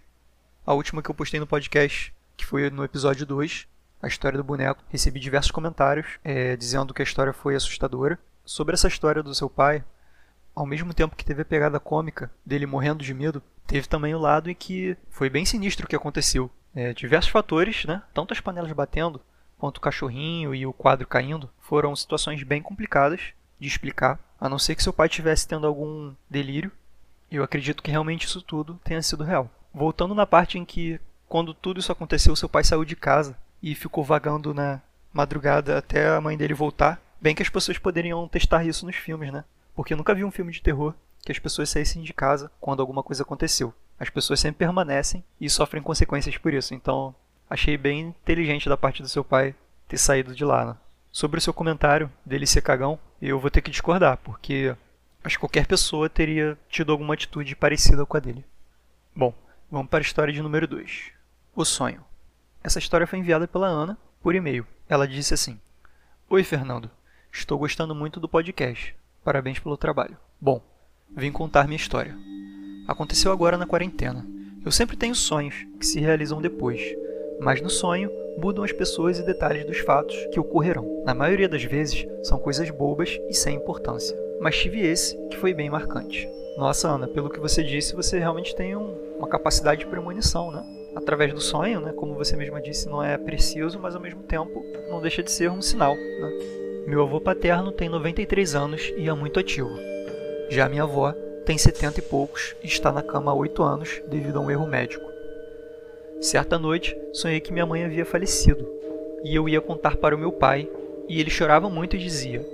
A 0.66 0.74
última 0.74 1.02
que 1.02 1.10
eu 1.10 1.14
postei 1.14 1.40
no 1.40 1.46
podcast, 1.46 2.14
que 2.36 2.44
foi 2.44 2.68
no 2.68 2.84
episódio 2.84 3.24
2, 3.24 3.66
a 4.02 4.06
história 4.06 4.36
do 4.36 4.44
boneco, 4.44 4.84
recebi 4.90 5.18
diversos 5.18 5.50
comentários 5.50 6.06
é, 6.22 6.56
dizendo 6.56 6.92
que 6.92 7.00
a 7.00 7.04
história 7.04 7.32
foi 7.32 7.54
assustadora. 7.54 8.18
Sobre 8.44 8.74
essa 8.74 8.88
história 8.88 9.22
do 9.22 9.34
seu 9.34 9.48
pai, 9.48 9.82
ao 10.54 10.66
mesmo 10.66 10.94
tempo 10.94 11.16
que 11.16 11.24
teve 11.24 11.42
a 11.42 11.44
pegada 11.44 11.80
cômica 11.80 12.30
dele 12.44 12.66
morrendo 12.66 13.02
de 13.02 13.12
medo, 13.12 13.42
teve 13.66 13.88
também 13.88 14.14
o 14.14 14.18
lado 14.18 14.50
em 14.50 14.54
que 14.54 14.96
foi 15.10 15.28
bem 15.28 15.44
sinistro 15.44 15.86
o 15.86 15.88
que 15.88 15.96
aconteceu. 15.96 16.50
É, 16.74 16.92
diversos 16.92 17.30
fatores, 17.30 17.84
né? 17.84 18.02
Tanto 18.12 18.32
as 18.32 18.40
panelas 18.40 18.72
batendo, 18.72 19.20
quanto 19.58 19.78
o 19.78 19.80
cachorrinho 19.80 20.54
e 20.54 20.66
o 20.66 20.72
quadro 20.72 21.06
caindo, 21.06 21.50
foram 21.60 21.94
situações 21.94 22.42
bem 22.42 22.60
complicadas 22.60 23.32
de 23.58 23.68
explicar, 23.68 24.18
a 24.40 24.48
não 24.48 24.58
ser 24.58 24.74
que 24.74 24.82
seu 24.82 24.92
pai 24.92 25.06
estivesse 25.06 25.46
tendo 25.46 25.66
algum 25.66 26.12
delírio. 26.28 26.70
Eu 27.30 27.42
acredito 27.42 27.82
que 27.82 27.90
realmente 27.90 28.26
isso 28.26 28.42
tudo 28.42 28.78
tenha 28.84 29.02
sido 29.02 29.24
real. 29.24 29.50
Voltando 29.72 30.14
na 30.14 30.26
parte 30.26 30.58
em 30.58 30.64
que, 30.64 31.00
quando 31.28 31.54
tudo 31.54 31.80
isso 31.80 31.90
aconteceu, 31.90 32.36
seu 32.36 32.48
pai 32.48 32.62
saiu 32.62 32.84
de 32.84 32.94
casa 32.94 33.36
e 33.62 33.74
ficou 33.74 34.04
vagando 34.04 34.52
na 34.52 34.80
madrugada 35.12 35.78
até 35.78 36.08
a 36.08 36.20
mãe 36.20 36.36
dele 36.36 36.54
voltar. 36.54 37.00
Bem 37.20 37.34
que 37.34 37.42
as 37.42 37.48
pessoas 37.48 37.78
poderiam 37.78 38.28
testar 38.28 38.64
isso 38.64 38.84
nos 38.84 38.96
filmes, 38.96 39.32
né? 39.32 39.44
Porque 39.74 39.92
eu 39.92 39.96
nunca 39.96 40.14
vi 40.14 40.24
um 40.24 40.30
filme 40.30 40.52
de 40.52 40.62
terror 40.62 40.94
que 41.24 41.32
as 41.32 41.38
pessoas 41.38 41.70
saíssem 41.70 42.02
de 42.02 42.12
casa 42.12 42.50
quando 42.60 42.80
alguma 42.80 43.02
coisa 43.02 43.22
aconteceu. 43.22 43.72
As 43.98 44.10
pessoas 44.10 44.40
sempre 44.40 44.58
permanecem 44.58 45.24
e 45.40 45.48
sofrem 45.48 45.82
consequências 45.82 46.36
por 46.36 46.52
isso. 46.52 46.74
Então, 46.74 47.14
achei 47.48 47.76
bem 47.76 48.00
inteligente 48.00 48.68
da 48.68 48.76
parte 48.76 49.02
do 49.02 49.08
seu 49.08 49.24
pai 49.24 49.54
ter 49.88 49.98
saído 49.98 50.34
de 50.34 50.44
lá. 50.44 50.64
Né? 50.64 50.76
Sobre 51.10 51.38
o 51.38 51.40
seu 51.40 51.54
comentário 51.54 52.10
dele 52.24 52.46
ser 52.46 52.62
cagão, 52.62 52.98
eu 53.22 53.38
vou 53.38 53.50
ter 53.50 53.62
que 53.62 53.70
discordar, 53.70 54.18
porque 54.18 54.76
acho 55.22 55.36
que 55.36 55.40
qualquer 55.40 55.66
pessoa 55.66 56.10
teria 56.10 56.58
tido 56.68 56.92
alguma 56.92 57.14
atitude 57.14 57.56
parecida 57.56 58.04
com 58.04 58.16
a 58.16 58.20
dele. 58.20 58.44
Bom, 59.14 59.32
vamos 59.70 59.88
para 59.88 60.00
a 60.00 60.02
história 60.02 60.32
de 60.32 60.42
número 60.42 60.66
2. 60.66 61.12
O 61.54 61.64
sonho. 61.64 62.04
Essa 62.62 62.78
história 62.78 63.06
foi 63.06 63.18
enviada 63.18 63.46
pela 63.46 63.68
Ana 63.68 63.96
por 64.20 64.34
e-mail. 64.34 64.66
Ela 64.88 65.06
disse 65.06 65.32
assim: 65.34 65.60
Oi, 66.28 66.42
Fernando. 66.42 66.90
Estou 67.30 67.58
gostando 67.58 67.94
muito 67.94 68.18
do 68.20 68.28
podcast. 68.28 68.94
Parabéns 69.24 69.58
pelo 69.58 69.78
trabalho. 69.78 70.18
Bom, 70.38 70.60
vim 71.16 71.32
contar 71.32 71.66
minha 71.66 71.78
história. 71.78 72.14
Aconteceu 72.86 73.32
agora 73.32 73.56
na 73.56 73.64
quarentena. 73.64 74.26
Eu 74.62 74.70
sempre 74.70 74.98
tenho 74.98 75.14
sonhos 75.14 75.54
que 75.80 75.86
se 75.86 75.98
realizam 75.98 76.42
depois, 76.42 76.80
mas 77.40 77.62
no 77.62 77.70
sonho 77.70 78.10
mudam 78.36 78.62
as 78.62 78.72
pessoas 78.72 79.18
e 79.18 79.24
detalhes 79.24 79.64
dos 79.64 79.78
fatos 79.78 80.14
que 80.30 80.38
ocorrerão. 80.38 81.02
Na 81.06 81.14
maioria 81.14 81.48
das 81.48 81.64
vezes 81.64 82.06
são 82.22 82.38
coisas 82.38 82.68
bobas 82.68 83.18
e 83.26 83.32
sem 83.32 83.56
importância, 83.56 84.14
mas 84.42 84.58
tive 84.58 84.80
esse 84.80 85.16
que 85.28 85.38
foi 85.38 85.54
bem 85.54 85.70
marcante. 85.70 86.28
Nossa, 86.58 86.88
Ana, 86.88 87.08
pelo 87.08 87.30
que 87.30 87.40
você 87.40 87.62
disse, 87.62 87.96
você 87.96 88.18
realmente 88.18 88.54
tem 88.54 88.76
um, 88.76 89.16
uma 89.18 89.26
capacidade 89.26 89.80
de 89.80 89.86
premonição, 89.86 90.50
né? 90.50 90.62
Através 90.94 91.32
do 91.32 91.40
sonho, 91.40 91.80
né? 91.80 91.92
Como 91.94 92.14
você 92.14 92.36
mesma 92.36 92.60
disse, 92.60 92.90
não 92.90 93.02
é 93.02 93.16
preciso, 93.16 93.78
mas 93.78 93.94
ao 93.94 94.02
mesmo 94.02 94.22
tempo 94.22 94.62
não 94.90 95.00
deixa 95.00 95.22
de 95.22 95.32
ser 95.32 95.50
um 95.50 95.62
sinal, 95.62 95.94
né? 95.96 96.63
Meu 96.86 97.02
avô 97.02 97.20
paterno 97.20 97.72
tem 97.72 97.88
93 97.88 98.54
anos 98.54 98.92
e 98.96 99.08
é 99.08 99.12
muito 99.14 99.40
ativo. 99.40 99.70
Já 100.50 100.68
minha 100.68 100.82
avó 100.82 101.12
tem 101.46 101.56
70 101.56 102.00
e 102.00 102.02
poucos 102.02 102.54
e 102.62 102.66
está 102.66 102.92
na 102.92 103.02
cama 103.02 103.30
há 103.30 103.34
8 103.34 103.62
anos 103.62 104.02
devido 104.08 104.38
a 104.38 104.42
um 104.42 104.50
erro 104.50 104.66
médico. 104.66 105.04
Certa 106.20 106.58
noite, 106.58 106.96
sonhei 107.12 107.40
que 107.40 107.52
minha 107.52 107.66
mãe 107.66 107.84
havia 107.84 108.04
falecido 108.04 108.74
e 109.24 109.34
eu 109.34 109.48
ia 109.48 109.60
contar 109.60 109.96
para 109.96 110.14
o 110.14 110.18
meu 110.18 110.30
pai, 110.30 110.68
e 111.08 111.18
ele 111.18 111.30
chorava 111.30 111.70
muito 111.70 111.96
e 111.96 111.98
dizia: 111.98 112.46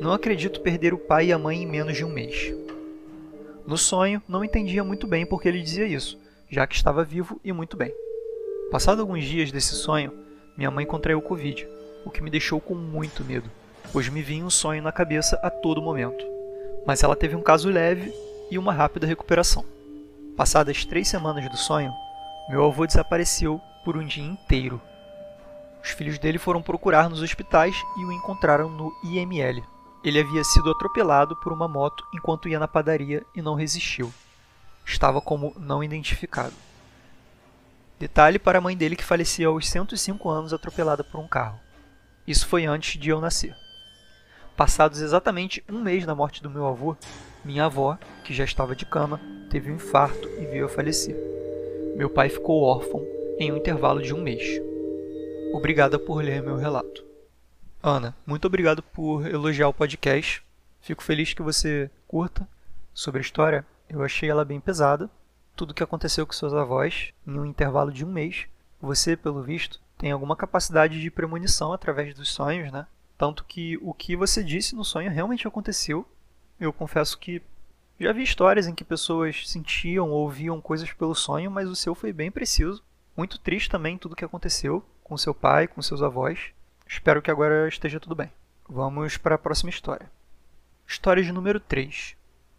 Não 0.00 0.12
acredito 0.12 0.60
perder 0.60 0.92
o 0.92 0.98
pai 0.98 1.26
e 1.26 1.32
a 1.32 1.38
mãe 1.38 1.62
em 1.62 1.66
menos 1.66 1.96
de 1.96 2.04
um 2.04 2.10
mês. 2.10 2.52
No 3.64 3.78
sonho, 3.78 4.20
não 4.28 4.44
entendia 4.44 4.82
muito 4.82 5.06
bem 5.06 5.24
por 5.24 5.40
que 5.40 5.48
ele 5.48 5.62
dizia 5.62 5.86
isso, 5.86 6.18
já 6.50 6.66
que 6.66 6.74
estava 6.74 7.04
vivo 7.04 7.40
e 7.44 7.52
muito 7.52 7.76
bem. 7.76 7.94
Passado 8.70 9.00
alguns 9.00 9.24
dias 9.24 9.52
desse 9.52 9.74
sonho, 9.74 10.12
minha 10.56 10.70
mãe 10.70 10.84
contraiu 10.84 11.22
Covid, 11.22 11.68
o 12.04 12.10
que 12.10 12.22
me 12.22 12.30
deixou 12.30 12.60
com 12.60 12.74
muito 12.74 13.24
medo, 13.24 13.48
pois 13.92 14.08
me 14.08 14.22
vinha 14.22 14.44
um 14.44 14.50
sonho 14.50 14.82
na 14.82 14.92
cabeça 14.92 15.38
a 15.42 15.50
todo 15.50 15.82
momento. 15.82 16.24
Mas 16.86 17.02
ela 17.02 17.16
teve 17.16 17.34
um 17.34 17.42
caso 17.42 17.68
leve 17.68 18.12
e 18.50 18.58
uma 18.58 18.72
rápida 18.72 19.06
recuperação. 19.06 19.64
Passadas 20.36 20.84
três 20.84 21.08
semanas 21.08 21.48
do 21.50 21.56
sonho, 21.56 21.92
meu 22.48 22.64
avô 22.64 22.86
desapareceu 22.86 23.60
por 23.84 23.96
um 23.96 24.06
dia 24.06 24.24
inteiro. 24.24 24.80
Os 25.82 25.90
filhos 25.90 26.18
dele 26.18 26.38
foram 26.38 26.62
procurar 26.62 27.08
nos 27.08 27.22
hospitais 27.22 27.74
e 27.98 28.04
o 28.04 28.12
encontraram 28.12 28.68
no 28.68 28.92
IML. 29.04 29.64
Ele 30.04 30.20
havia 30.20 30.44
sido 30.44 30.70
atropelado 30.70 31.36
por 31.36 31.52
uma 31.52 31.66
moto 31.66 32.04
enquanto 32.14 32.48
ia 32.48 32.58
na 32.58 32.68
padaria 32.68 33.24
e 33.34 33.42
não 33.42 33.54
resistiu. 33.54 34.12
Estava 34.84 35.20
como 35.20 35.54
não 35.58 35.82
identificado. 35.82 36.54
Detalhe 37.98 38.38
para 38.38 38.58
a 38.58 38.60
mãe 38.60 38.76
dele 38.76 38.96
que 38.96 39.04
falecia 39.04 39.48
aos 39.48 39.68
105 39.68 40.28
anos 40.30 40.52
atropelada 40.52 41.02
por 41.02 41.18
um 41.18 41.26
carro. 41.26 41.58
Isso 42.26 42.46
foi 42.46 42.64
antes 42.64 43.00
de 43.00 43.10
eu 43.10 43.20
nascer. 43.20 43.56
Passados 44.58 45.00
exatamente 45.00 45.62
um 45.70 45.80
mês 45.80 46.04
da 46.04 46.16
morte 46.16 46.42
do 46.42 46.50
meu 46.50 46.66
avô, 46.66 46.96
minha 47.44 47.66
avó, 47.66 47.96
que 48.24 48.34
já 48.34 48.42
estava 48.42 48.74
de 48.74 48.84
cama, 48.84 49.20
teve 49.48 49.70
um 49.70 49.76
infarto 49.76 50.28
e 50.30 50.46
veio 50.46 50.64
a 50.64 50.68
falecer. 50.68 51.14
Meu 51.94 52.10
pai 52.10 52.28
ficou 52.28 52.64
órfão 52.64 53.06
em 53.38 53.52
um 53.52 53.56
intervalo 53.56 54.02
de 54.02 54.12
um 54.12 54.20
mês. 54.20 54.60
Obrigada 55.54 55.96
por 55.96 56.24
ler 56.24 56.42
meu 56.42 56.56
relato. 56.56 57.04
Ana, 57.80 58.16
muito 58.26 58.48
obrigado 58.48 58.82
por 58.82 59.24
elogiar 59.28 59.68
o 59.68 59.72
podcast. 59.72 60.42
Fico 60.80 61.04
feliz 61.04 61.32
que 61.32 61.40
você 61.40 61.88
curta 62.08 62.44
sobre 62.92 63.20
a 63.20 63.22
história. 63.22 63.64
Eu 63.88 64.02
achei 64.02 64.28
ela 64.28 64.44
bem 64.44 64.58
pesada. 64.58 65.08
Tudo 65.54 65.70
o 65.70 65.74
que 65.74 65.84
aconteceu 65.84 66.26
com 66.26 66.32
seus 66.32 66.52
avós 66.52 67.12
em 67.24 67.38
um 67.38 67.46
intervalo 67.46 67.92
de 67.92 68.04
um 68.04 68.10
mês. 68.10 68.46
Você, 68.82 69.16
pelo 69.16 69.40
visto, 69.40 69.80
tem 69.96 70.10
alguma 70.10 70.34
capacidade 70.34 71.00
de 71.00 71.12
premonição 71.12 71.72
através 71.72 72.12
dos 72.12 72.28
sonhos, 72.28 72.72
né? 72.72 72.88
Tanto 73.18 73.44
que 73.44 73.76
o 73.82 73.92
que 73.92 74.14
você 74.14 74.44
disse 74.44 74.76
no 74.76 74.84
sonho 74.84 75.10
realmente 75.10 75.46
aconteceu. 75.46 76.06
Eu 76.58 76.72
confesso 76.72 77.18
que 77.18 77.42
já 77.98 78.12
vi 78.12 78.22
histórias 78.22 78.68
em 78.68 78.74
que 78.74 78.84
pessoas 78.84 79.48
sentiam 79.48 80.08
ou 80.10 80.20
ouviam 80.20 80.60
coisas 80.60 80.92
pelo 80.92 81.16
sonho, 81.16 81.50
mas 81.50 81.68
o 81.68 81.74
seu 81.74 81.96
foi 81.96 82.12
bem 82.12 82.30
preciso. 82.30 82.80
Muito 83.16 83.40
triste 83.40 83.68
também 83.68 83.98
tudo 83.98 84.12
o 84.12 84.16
que 84.16 84.24
aconteceu 84.24 84.84
com 85.02 85.18
seu 85.18 85.34
pai, 85.34 85.66
com 85.66 85.82
seus 85.82 86.00
avós. 86.00 86.52
Espero 86.86 87.20
que 87.20 87.30
agora 87.30 87.66
esteja 87.66 87.98
tudo 87.98 88.14
bem. 88.14 88.30
Vamos 88.68 89.16
para 89.16 89.34
a 89.34 89.38
próxima 89.38 89.70
história. 89.70 90.08
História 90.86 91.22
de 91.22 91.32
número 91.32 91.58
3. 91.58 92.14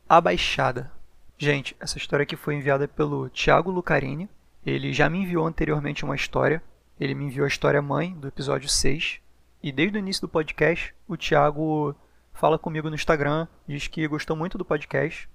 A 0.09 0.19
Baixada. 0.19 0.91
Gente, 1.37 1.73
essa 1.79 1.97
história 1.97 2.23
aqui 2.23 2.35
foi 2.35 2.55
enviada 2.55 2.85
pelo 2.85 3.29
Thiago 3.29 3.71
Lucarini. 3.71 4.27
Ele 4.65 4.91
já 4.91 5.09
me 5.09 5.19
enviou 5.19 5.47
anteriormente 5.47 6.03
uma 6.03 6.15
história. 6.15 6.61
Ele 6.99 7.15
me 7.15 7.25
enviou 7.25 7.45
a 7.45 7.47
história 7.47 7.81
mãe 7.81 8.13
do 8.13 8.27
episódio 8.27 8.67
6. 8.67 9.21
E 9.61 9.71
desde 9.71 9.97
o 9.97 9.99
início 9.99 10.21
do 10.21 10.29
podcast, 10.29 10.93
o 11.07 11.17
Thiago 11.17 11.93
fala 12.33 12.57
comigo 12.57 12.89
no 12.89 12.95
Instagram, 12.95 13.45
diz 13.67 13.87
que 13.87 14.07
gostou 14.07 14.35
muito 14.35 14.57
do 14.57 14.63
podcast, 14.63 15.29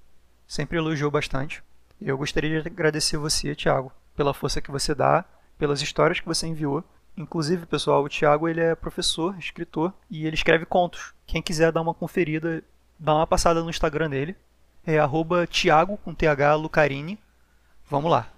sempre 0.46 0.78
elogiou 0.78 1.10
bastante. 1.10 1.62
Eu 2.00 2.16
gostaria 2.16 2.62
de 2.62 2.68
agradecer 2.68 3.18
você, 3.18 3.54
Thiago, 3.54 3.92
pela 4.16 4.32
força 4.32 4.62
que 4.62 4.70
você 4.70 4.94
dá, 4.94 5.24
pelas 5.58 5.82
histórias 5.82 6.20
que 6.20 6.26
você 6.26 6.46
enviou. 6.46 6.82
Inclusive, 7.16 7.66
pessoal, 7.66 8.02
o 8.02 8.08
Thiago 8.08 8.48
ele 8.48 8.60
é 8.60 8.74
professor, 8.74 9.38
escritor 9.38 9.92
e 10.10 10.26
ele 10.26 10.34
escreve 10.34 10.64
contos. 10.64 11.12
Quem 11.26 11.42
quiser 11.42 11.70
dar 11.70 11.82
uma 11.82 11.94
conferida, 11.94 12.64
dá 12.98 13.14
uma 13.14 13.26
passada 13.26 13.62
no 13.62 13.70
Instagram 13.70 14.08
dele. 14.08 14.34
É 14.86 14.98
arroba 14.98 15.46
Thiago 15.46 15.98
com 15.98 16.14
TH 16.14 16.54
Lucarini. 16.56 17.18
Vamos 17.88 18.10
lá. 18.10 18.28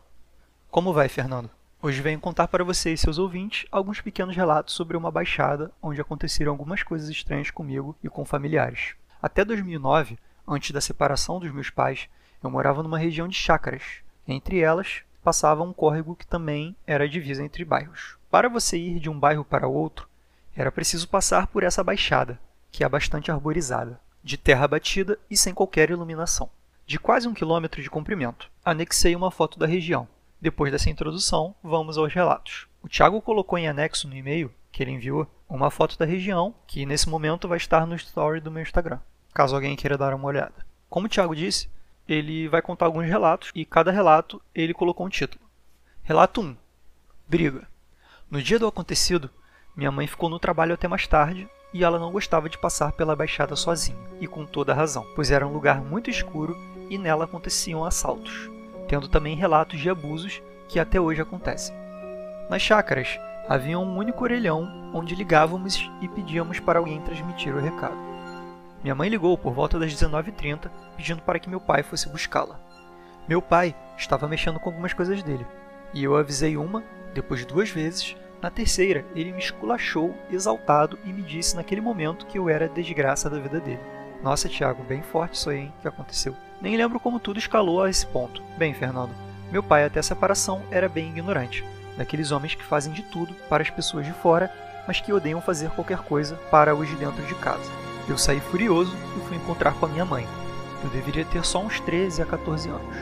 Como 0.69 0.93
vai, 0.93 1.09
Fernando? 1.09 1.56
Hoje 1.83 2.01
venho 2.01 2.19
contar 2.19 2.49
para 2.49 2.65
você 2.65 2.95
e 2.95 2.97
seus 2.97 3.19
ouvintes 3.19 3.67
alguns 3.71 4.01
pequenos 4.01 4.35
relatos 4.35 4.75
sobre 4.75 4.97
uma 4.97 5.11
baixada 5.11 5.71
onde 5.81 6.01
aconteceram 6.01 6.51
algumas 6.51 6.83
coisas 6.83 7.09
estranhas 7.11 7.51
comigo 7.51 7.95
e 8.03 8.09
com 8.09 8.25
familiares. 8.25 8.95
Até 9.21 9.45
2009, 9.45 10.19
antes 10.49 10.71
da 10.71 10.81
separação 10.81 11.39
dos 11.39 11.53
meus 11.53 11.69
pais, 11.69 12.09
eu 12.43 12.51
morava 12.51 12.83
numa 12.83 12.99
região 12.99 13.29
de 13.29 13.37
chácaras. 13.37 13.83
Entre 14.27 14.59
elas, 14.59 15.03
passava 15.23 15.63
um 15.63 15.73
córrego 15.73 16.17
que 16.17 16.27
também 16.27 16.75
era 16.87 17.09
divisa 17.09 17.45
entre 17.45 17.65
bairros. 17.65 18.17
Para 18.31 18.49
você 18.49 18.79
ir 18.79 18.99
de 18.99 19.11
um 19.11 19.19
bairro 19.19 19.45
para 19.45 19.69
outro, 19.69 20.09
era 20.57 20.73
preciso 20.73 21.07
passar 21.09 21.47
por 21.47 21.63
essa 21.63 21.85
baixada, 21.85 22.41
que 22.73 22.85
é 22.85 22.89
bastante 22.89 23.31
arborizada, 23.31 24.01
de 24.25 24.39
terra 24.39 24.67
batida 24.67 25.19
e 25.31 25.37
sem 25.37 25.53
qualquer 25.53 25.91
iluminação. 25.91 26.49
De 26.87 26.99
quase 26.99 27.29
um 27.29 27.35
quilômetro 27.35 27.83
de 27.83 27.91
comprimento, 27.91 28.51
anexei 28.65 29.15
uma 29.15 29.31
foto 29.31 29.59
da 29.59 29.67
região. 29.67 30.09
Depois 30.41 30.71
dessa 30.71 30.91
introdução, 30.91 31.55
vamos 31.63 31.97
aos 31.97 32.13
relatos. 32.13 32.67
O 32.83 32.89
Thiago 32.89 33.23
colocou 33.23 33.59
em 33.59 33.69
anexo 33.69 34.07
no 34.07 34.15
e-mail 34.15 34.53
que 34.71 34.83
ele 34.83 34.91
enviou 34.91 35.27
uma 35.49 35.71
foto 35.71 35.99
da 35.99 36.05
região, 36.05 36.55
que 36.67 36.85
nesse 36.85 37.09
momento 37.09 37.49
vai 37.49 37.57
estar 37.57 37.87
no 37.87 37.95
story 37.97 38.41
do 38.41 38.51
meu 38.51 38.63
Instagram, 38.63 39.01
caso 39.33 39.55
alguém 39.55 39.75
queira 39.75 39.97
dar 39.97 40.13
uma 40.13 40.29
olhada. 40.29 40.67
Como 40.91 41.07
o 41.07 41.09
Thiago 41.09 41.35
disse, 41.35 41.71
ele 42.07 42.47
vai 42.49 42.61
contar 42.61 42.85
alguns 42.85 43.07
relatos 43.07 43.51
e 43.55 43.65
cada 43.65 43.91
relato 43.91 44.41
ele 44.55 44.75
colocou 44.75 45.07
um 45.07 45.09
título. 45.09 45.43
Relato 46.03 46.43
1: 46.43 46.55
Briga. 47.27 47.67
No 48.31 48.43
dia 48.43 48.59
do 48.59 48.67
acontecido, 48.67 49.31
minha 49.75 49.91
mãe 49.91 50.07
ficou 50.07 50.29
no 50.29 50.39
trabalho 50.39 50.75
até 50.75 50.87
mais 50.87 51.07
tarde 51.07 51.49
e 51.73 51.83
ela 51.83 51.99
não 51.99 52.13
gostava 52.13 52.51
de 52.51 52.59
passar 52.59 52.93
pela 52.93 53.17
baixada 53.17 53.57
sozinha, 53.57 53.99
e 54.21 54.27
com 54.27 54.45
toda 54.45 54.75
razão, 54.75 55.07
pois 55.15 55.31
era 55.31 55.47
um 55.47 55.53
lugar 55.53 55.81
muito 55.81 56.11
escuro 56.11 56.55
e 56.91 56.99
nela 56.99 57.25
aconteciam 57.25 57.83
assaltos 57.83 58.55
tendo 58.89 59.09
também 59.09 59.37
relatos 59.37 59.81
de 59.81 59.91
abusos 59.91 60.43
que 60.69 60.79
até 60.79 61.01
hoje 61.01 61.21
acontecem. 61.21 61.75
Nas 62.49 62.63
chácaras, 62.63 63.19
havia 63.49 63.79
um 63.79 63.97
único 63.97 64.25
orelhão 64.25 64.91
onde 64.95 65.15
ligávamos 65.15 65.91
e 66.01 66.09
pedíamos 66.09 66.61
para 66.61 66.79
alguém 66.79 67.01
transmitir 67.01 67.55
o 67.55 67.61
recado. 67.61 67.97
Minha 68.83 68.95
mãe 68.95 69.09
ligou 69.09 69.37
por 69.37 69.53
volta 69.53 69.79
das 69.79 69.93
19h30 69.93 70.71
pedindo 70.97 71.23
para 71.23 71.39
que 71.39 71.51
meu 71.51 71.61
pai 71.61 71.83
fosse 71.83 72.09
buscá-la. 72.09 72.61
Meu 73.29 73.43
pai 73.43 73.75
estava 73.99 74.29
mexendo 74.29 74.61
com 74.61 74.69
algumas 74.69 74.93
coisas 74.93 75.23
dele, 75.23 75.45
e 75.93 76.05
eu 76.05 76.17
avisei 76.17 76.57
uma, 76.57 76.85
depois 77.13 77.45
duas 77.45 77.69
vezes, 77.69 78.17
na 78.41 78.51
terceira 78.51 79.05
ele 79.15 79.33
me 79.33 79.39
esculachou, 79.39 80.15
exaltado, 80.31 80.99
e 81.05 81.13
me 81.13 81.23
disse 81.23 81.57
naquele 81.57 81.81
momento 81.81 82.27
que 82.27 82.39
eu 82.39 82.49
era 82.49 82.67
a 82.67 82.69
desgraça 82.69 83.29
da 83.29 83.41
vida 83.41 83.59
dele. 83.59 83.81
Nossa, 84.23 84.49
Tiago, 84.49 84.85
bem 84.85 85.03
forte 85.03 85.35
isso 85.35 85.51
aí, 85.51 85.59
hein, 85.59 85.75
que 85.83 85.89
aconteceu. 85.89 86.37
Nem 86.61 86.77
lembro 86.77 86.99
como 86.99 87.21
tudo 87.21 87.39
escalou 87.39 87.83
a 87.83 87.91
esse 87.91 88.07
ponto. 88.07 88.43
Bem, 88.57 88.73
Fernando, 88.73 89.11
meu 89.51 89.63
pai 89.63 89.85
até 89.85 90.01
a 90.01 90.03
separação 90.03 90.63
era 90.71 90.89
bem 90.89 91.11
ignorante, 91.11 91.65
daqueles 91.97 92.31
homens 92.31 92.55
que 92.55 92.65
fazem 92.65 92.93
de 92.93 93.03
tudo 93.03 93.35
para 93.49 93.63
as 93.63 93.71
pessoas 93.71 94.07
de 94.07 94.13
fora, 94.13 94.53
mas 94.87 95.01
que 95.01 95.13
odeiam 95.13 95.41
fazer 95.41 95.71
qualquer 95.71 95.99
coisa 95.99 96.37
para 96.51 96.75
os 96.75 96.89
de 96.89 96.97
dentro 96.97 97.23
de 97.25 97.35
casa. 97.37 97.71
Eu 98.09 98.17
saí 98.17 98.41
furioso 98.41 98.95
e 99.17 99.21
fui 99.27 99.37
encontrar 99.37 99.75
com 99.75 99.87
a 99.87 99.89
minha 99.89 100.05
mãe. 100.05 100.27
Eu 100.83 100.91
deveria 100.91 101.25
ter 101.25 101.45
só 101.45 101.61
uns 101.61 101.81
13 101.81 102.23
a 102.23 102.27
14 102.27 102.69
anos. 102.69 102.97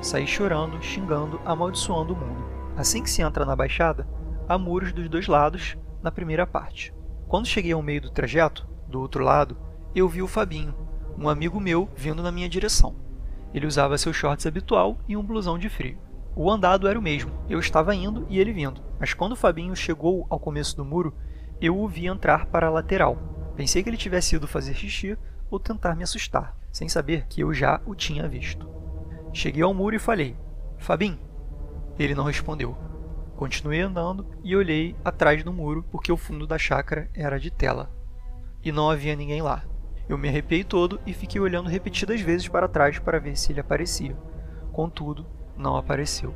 Saí 0.00 0.26
chorando, 0.26 0.80
xingando, 0.82 1.40
amaldiçoando 1.44 2.14
o 2.14 2.16
mundo. 2.16 2.44
Assim 2.76 3.02
que 3.02 3.10
se 3.10 3.20
entra 3.20 3.44
na 3.44 3.56
baixada, 3.56 4.06
há 4.48 4.56
muros 4.56 4.92
dos 4.92 5.08
dois 5.08 5.26
lados 5.26 5.76
na 6.00 6.12
primeira 6.12 6.46
parte. 6.46 6.94
Quando 7.26 7.48
cheguei 7.48 7.72
ao 7.72 7.82
meio 7.82 8.00
do 8.00 8.10
trajeto, 8.10 8.68
do 8.86 9.00
outro 9.00 9.24
lado, 9.24 9.56
eu 9.94 10.08
vi 10.08 10.22
o 10.22 10.28
Fabinho, 10.28 10.74
um 11.18 11.28
amigo 11.28 11.58
meu 11.58 11.88
vindo 11.96 12.22
na 12.22 12.30
minha 12.30 12.48
direção. 12.48 12.94
Ele 13.52 13.66
usava 13.66 13.98
seu 13.98 14.12
shorts 14.12 14.46
habitual 14.46 14.98
e 15.08 15.16
um 15.16 15.22
blusão 15.22 15.58
de 15.58 15.68
frio. 15.68 15.98
O 16.36 16.50
andado 16.50 16.86
era 16.86 16.98
o 16.98 17.02
mesmo, 17.02 17.32
eu 17.48 17.58
estava 17.58 17.94
indo 17.94 18.24
e 18.28 18.38
ele 18.38 18.52
vindo, 18.52 18.80
mas 19.00 19.12
quando 19.12 19.34
Fabinho 19.34 19.74
chegou 19.74 20.26
ao 20.30 20.38
começo 20.38 20.76
do 20.76 20.84
muro, 20.84 21.12
eu 21.60 21.76
o 21.76 21.88
vi 21.88 22.06
entrar 22.06 22.46
para 22.46 22.68
a 22.68 22.70
lateral. 22.70 23.18
Pensei 23.56 23.82
que 23.82 23.90
ele 23.90 23.96
tivesse 23.96 24.36
ido 24.36 24.46
fazer 24.46 24.74
xixi 24.74 25.18
ou 25.50 25.58
tentar 25.58 25.96
me 25.96 26.04
assustar, 26.04 26.56
sem 26.70 26.88
saber 26.88 27.26
que 27.26 27.40
eu 27.40 27.52
já 27.52 27.80
o 27.84 27.94
tinha 27.94 28.28
visto. 28.28 28.68
Cheguei 29.32 29.62
ao 29.62 29.74
muro 29.74 29.96
e 29.96 29.98
falei: 29.98 30.36
Fabinho. 30.76 31.18
Ele 31.98 32.14
não 32.14 32.24
respondeu. 32.24 32.76
Continuei 33.36 33.80
andando 33.80 34.26
e 34.44 34.54
olhei 34.54 34.94
atrás 35.04 35.42
do 35.42 35.52
muro 35.52 35.84
porque 35.90 36.12
o 36.12 36.16
fundo 36.16 36.46
da 36.46 36.58
chácara 36.58 37.10
era 37.12 37.38
de 37.40 37.50
tela. 37.50 37.90
E 38.62 38.70
não 38.70 38.88
havia 38.88 39.16
ninguém 39.16 39.42
lá. 39.42 39.64
Eu 40.08 40.16
me 40.16 40.28
arrepiei 40.28 40.64
todo 40.64 40.98
e 41.04 41.12
fiquei 41.12 41.40
olhando 41.40 41.68
repetidas 41.68 42.20
vezes 42.20 42.48
para 42.48 42.66
trás 42.66 42.98
para 42.98 43.20
ver 43.20 43.36
se 43.36 43.52
ele 43.52 43.60
aparecia. 43.60 44.16
Contudo, 44.72 45.26
não 45.56 45.76
apareceu. 45.76 46.34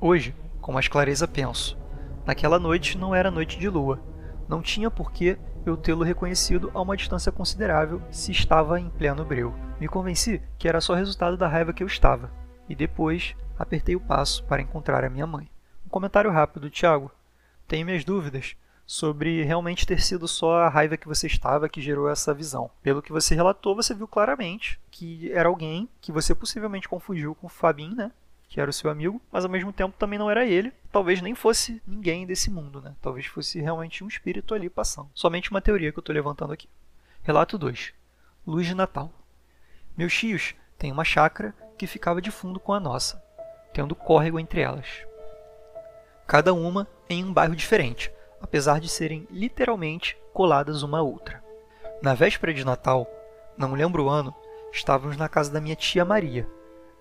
Hoje, 0.00 0.34
com 0.60 0.72
mais 0.72 0.86
clareza 0.86 1.26
penso. 1.26 1.76
Naquela 2.24 2.58
noite 2.58 2.96
não 2.96 3.14
era 3.14 3.30
noite 3.30 3.58
de 3.58 3.68
lua. 3.68 4.00
Não 4.48 4.62
tinha 4.62 4.90
por 4.90 5.10
que 5.10 5.36
eu 5.66 5.76
tê-lo 5.76 6.04
reconhecido 6.04 6.70
a 6.74 6.80
uma 6.80 6.96
distância 6.96 7.32
considerável 7.32 8.00
se 8.10 8.30
estava 8.30 8.78
em 8.78 8.88
pleno 8.88 9.24
breu. 9.24 9.52
Me 9.80 9.88
convenci 9.88 10.40
que 10.58 10.68
era 10.68 10.80
só 10.80 10.94
resultado 10.94 11.36
da 11.36 11.48
raiva 11.48 11.72
que 11.72 11.82
eu 11.82 11.86
estava. 11.86 12.30
E 12.68 12.74
depois 12.74 13.34
apertei 13.58 13.96
o 13.96 14.00
passo 14.00 14.44
para 14.44 14.62
encontrar 14.62 15.04
a 15.04 15.10
minha 15.10 15.26
mãe. 15.26 15.50
Um 15.84 15.88
comentário 15.88 16.30
rápido, 16.30 16.70
Tiago. 16.70 17.10
Tenho 17.66 17.86
minhas 17.86 18.04
dúvidas 18.04 18.56
sobre 18.86 19.42
realmente 19.42 19.86
ter 19.86 20.00
sido 20.00 20.28
só 20.28 20.58
a 20.58 20.68
raiva 20.68 20.96
que 20.96 21.08
você 21.08 21.26
estava 21.26 21.68
que 21.68 21.80
gerou 21.80 22.08
essa 22.08 22.34
visão. 22.34 22.70
Pelo 22.82 23.02
que 23.02 23.12
você 23.12 23.34
relatou, 23.34 23.74
você 23.74 23.94
viu 23.94 24.06
claramente 24.06 24.78
que 24.90 25.32
era 25.32 25.48
alguém 25.48 25.88
que 26.00 26.12
você 26.12 26.34
possivelmente 26.34 26.88
confundiu 26.88 27.34
com 27.34 27.46
o 27.46 27.50
Fabin, 27.50 27.94
né? 27.94 28.12
Que 28.48 28.60
era 28.60 28.70
o 28.70 28.72
seu 28.72 28.90
amigo, 28.90 29.20
mas 29.32 29.44
ao 29.44 29.50
mesmo 29.50 29.72
tempo 29.72 29.96
também 29.98 30.18
não 30.18 30.30
era 30.30 30.46
ele. 30.46 30.72
Talvez 30.92 31.20
nem 31.20 31.34
fosse 31.34 31.82
ninguém 31.86 32.26
desse 32.26 32.50
mundo, 32.50 32.80
né? 32.80 32.94
Talvez 33.00 33.26
fosse 33.26 33.60
realmente 33.60 34.04
um 34.04 34.08
espírito 34.08 34.54
ali 34.54 34.68
passando. 34.68 35.10
Somente 35.14 35.50
uma 35.50 35.62
teoria 35.62 35.90
que 35.90 35.98
eu 35.98 36.02
estou 36.02 36.14
levantando 36.14 36.52
aqui. 36.52 36.68
Relato 37.22 37.56
2. 37.56 37.92
Luz 38.46 38.66
de 38.66 38.74
Natal. 38.74 39.10
Meus 39.96 40.12
tios 40.12 40.54
têm 40.78 40.92
uma 40.92 41.04
chácara 41.04 41.54
que 41.78 41.86
ficava 41.86 42.20
de 42.20 42.30
fundo 42.30 42.60
com 42.60 42.72
a 42.72 42.80
nossa, 42.80 43.22
tendo 43.72 43.94
córrego 43.94 44.38
entre 44.38 44.60
elas. 44.60 44.86
Cada 46.26 46.52
uma 46.52 46.86
em 47.08 47.24
um 47.24 47.32
bairro 47.32 47.56
diferente, 47.56 48.10
apesar 48.44 48.78
de 48.78 48.90
serem 48.90 49.26
literalmente 49.30 50.18
coladas 50.30 50.82
uma 50.82 50.98
à 50.98 51.02
outra. 51.02 51.42
Na 52.02 52.12
véspera 52.12 52.52
de 52.52 52.62
Natal, 52.62 53.08
não 53.56 53.72
lembro 53.72 54.04
o 54.04 54.10
ano, 54.10 54.34
estávamos 54.70 55.16
na 55.16 55.30
casa 55.30 55.50
da 55.50 55.62
minha 55.62 55.74
tia 55.74 56.04
Maria. 56.04 56.46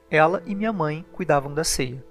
Ela 0.09 0.41
e 0.45 0.55
minha 0.55 0.71
mãe 0.71 1.05
cuidavam 1.11 1.53
da 1.53 1.65
ceia. 1.65 2.01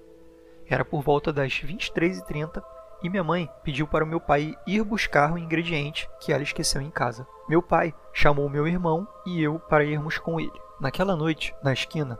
Era 0.67 0.85
por 0.85 1.01
volta 1.01 1.33
das 1.33 1.51
23h30 1.51 2.63
e 3.01 3.09
minha 3.09 3.23
mãe 3.23 3.49
pediu 3.63 3.87
para 3.87 4.05
meu 4.05 4.19
pai 4.19 4.55
ir 4.67 4.83
buscar 4.83 5.33
o 5.33 5.37
ingrediente 5.37 6.07
que 6.19 6.31
ela 6.31 6.43
esqueceu 6.43 6.79
em 6.79 6.91
casa. 6.91 7.25
Meu 7.49 7.61
pai 7.63 7.91
chamou 8.13 8.47
meu 8.47 8.67
irmão 8.67 9.07
e 9.25 9.41
eu 9.41 9.57
para 9.57 9.83
irmos 9.83 10.19
com 10.19 10.39
ele. 10.39 10.61
Naquela 10.79 11.15
noite, 11.15 11.55
na 11.63 11.73
esquina, 11.73 12.19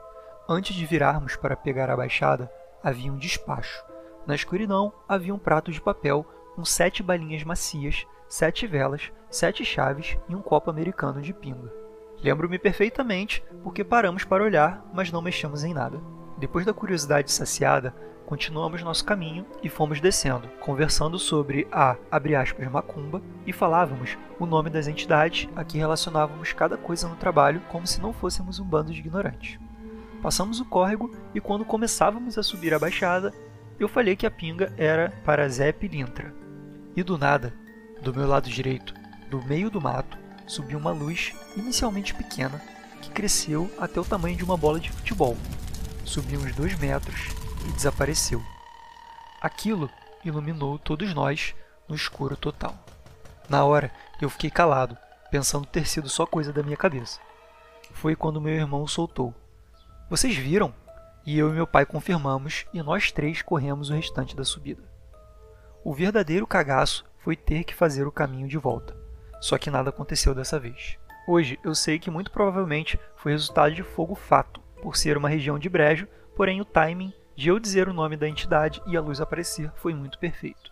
antes 0.50 0.76
de 0.76 0.84
virarmos 0.84 1.36
para 1.36 1.56
pegar 1.56 1.92
a 1.92 1.96
baixada, 1.96 2.52
havia 2.84 3.14
um 3.14 3.18
despacho. 3.18 3.86
Na 4.26 4.34
escuridão 4.34 4.92
havia 5.08 5.34
um 5.34 5.38
prato 5.38 5.72
de 5.72 5.80
papel 5.80 6.26
com 6.56 6.64
sete 6.64 7.02
balinhas 7.02 7.44
macias, 7.44 8.06
sete 8.28 8.66
velas, 8.66 9.12
sete 9.30 9.64
chaves 9.66 10.18
e 10.30 10.36
um 10.36 10.42
copo 10.42 10.70
americano 10.70 11.22
de 11.22 11.34
pinga. 11.34 11.72
Lembro-me 12.24 12.58
perfeitamente 12.58 13.44
porque 13.64 13.84
paramos 13.84 14.24
para 14.24 14.44
olhar, 14.44 14.86
mas 14.94 15.12
não 15.12 15.22
mexemos 15.22 15.64
em 15.64 15.74
nada. 15.74 16.00
Depois 16.38 16.66
da 16.66 16.74
curiosidade 16.74 17.32
saciada, 17.32 17.94
continuamos 18.26 18.82
nosso 18.82 19.04
caminho 19.04 19.46
e 19.62 19.70
fomos 19.70 20.00
descendo, 20.00 20.48
conversando 20.60 21.20
sobre 21.20 21.68
a, 21.72 21.98
aspas, 22.42 22.72
macumba 22.72 23.22
e 23.46 23.52
falávamos 23.52 24.18
o 24.40 24.46
nome 24.46 24.70
das 24.70 24.88
entidades 24.88 25.50
a 25.56 25.64
que 25.64 25.78
relacionávamos 25.78 26.54
cada 26.54 26.78
coisa 26.78 27.08
no 27.08 27.16
trabalho 27.16 27.62
como 27.70 27.86
se 27.86 28.02
não 28.02 28.14
fôssemos 28.14 28.60
um 28.60 28.66
bando 28.66 28.94
de 28.94 29.00
ignorantes. 29.00 29.60
Passamos 30.22 30.62
o 30.62 30.66
córrego 30.66 31.12
e 31.36 31.42
quando 31.42 31.66
começávamos 31.66 32.38
a 32.38 32.44
subir 32.44 32.74
a 32.74 32.80
baixada, 32.80 33.34
eu 33.78 33.90
falei 33.90 34.16
que 34.16 34.26
a 34.26 34.32
pinga 34.32 34.74
era 34.78 35.12
para 35.26 35.48
Zé 35.50 35.74
Pilintra, 35.74 36.34
e 36.96 37.04
do 37.04 37.18
nada, 37.18 37.54
do 38.02 38.14
meu 38.14 38.28
lado 38.28 38.50
direito, 38.50 38.94
do 39.30 39.42
meio 39.44 39.70
do 39.70 39.82
mato, 39.82 40.18
subiu 40.48 40.78
uma 40.78 40.92
luz 40.92 41.34
inicialmente 41.56 42.14
pequena 42.14 42.62
que 43.02 43.10
cresceu 43.10 43.72
até 43.80 44.00
o 44.00 44.06
tamanho 44.06 44.36
de 44.36 44.44
uma 44.44 44.58
bola 44.58 44.80
de 44.80 44.92
futebol. 44.92 45.38
Subiu 46.06 46.40
uns 46.40 46.56
dois 46.56 46.78
metros 46.78 47.30
e 47.68 47.72
desapareceu. 47.72 48.44
Aquilo 49.42 49.90
iluminou 50.24 50.78
todos 50.78 51.14
nós 51.14 51.56
no 51.88 51.96
escuro 51.96 52.38
total. 52.38 52.78
Na 53.50 53.64
hora, 53.66 53.92
eu 54.22 54.30
fiquei 54.30 54.50
calado, 54.50 54.98
pensando 55.30 55.66
ter 55.66 55.88
sido 55.88 56.08
só 56.08 56.26
coisa 56.26 56.54
da 56.54 56.64
minha 56.64 56.78
cabeça. 56.78 57.20
Foi 57.92 58.16
quando 58.16 58.42
meu 58.42 58.54
irmão 58.54 58.88
soltou. 58.88 59.34
Vocês 60.10 60.36
viram? 60.36 60.74
E 61.26 61.38
eu 61.38 61.50
e 61.50 61.54
meu 61.54 61.66
pai 61.66 61.86
confirmamos 61.86 62.66
e 62.74 62.82
nós 62.82 63.12
três 63.12 63.42
corremos 63.42 63.90
o 63.90 63.94
restante 63.94 64.36
da 64.36 64.44
subida. 64.44 64.93
O 65.86 65.94
verdadeiro 65.94 66.48
cagaço 66.48 67.04
foi 67.18 67.36
ter 67.36 67.66
que 67.66 67.76
fazer 67.76 68.08
o 68.08 68.12
caminho 68.12 68.48
de 68.48 68.58
volta. 68.58 68.96
Só 69.42 69.58
que 69.58 69.70
nada 69.70 69.90
aconteceu 69.90 70.34
dessa 70.34 70.58
vez. 70.58 70.98
Hoje 71.28 71.60
eu 71.62 71.76
sei 71.76 72.00
que 72.00 72.10
muito 72.10 72.32
provavelmente 72.32 72.98
foi 73.18 73.34
resultado 73.34 73.76
de 73.76 73.84
fogo 73.84 74.16
fato, 74.16 74.62
por 74.82 74.96
ser 74.96 75.18
uma 75.18 75.28
região 75.28 75.60
de 75.60 75.68
brejo, 75.68 76.08
porém 76.38 76.62
o 76.62 76.66
timing 76.66 77.14
de 77.36 77.50
eu 77.50 77.60
dizer 77.60 77.90
o 77.90 77.94
nome 77.94 78.16
da 78.16 78.30
entidade 78.30 78.82
e 78.86 78.96
a 78.96 79.02
luz 79.02 79.20
aparecer 79.20 79.72
foi 79.76 79.94
muito 79.94 80.18
perfeito. 80.20 80.72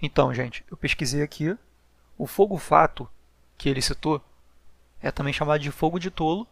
Então, 0.00 0.32
gente, 0.32 0.64
eu 0.70 0.78
pesquisei 0.78 1.22
aqui. 1.22 1.54
O 2.16 2.26
fogo 2.26 2.56
fato 2.56 3.06
que 3.58 3.68
ele 3.68 3.82
citou 3.82 4.22
é 5.02 5.10
também 5.10 5.32
chamado 5.32 5.60
de 5.60 5.70
fogo 5.70 5.98
de 5.98 6.10
tolo 6.10 6.46